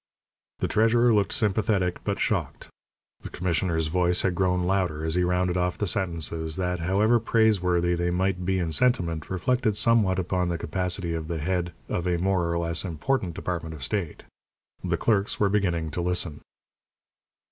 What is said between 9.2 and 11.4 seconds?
reflected somewhat upon the capacity of the